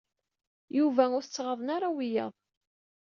Yuba 0.77 1.03
ur 1.17 1.23
tettɣaḍen 1.23 1.69
ara 1.75 1.89
wiyaḍ. 1.95 2.33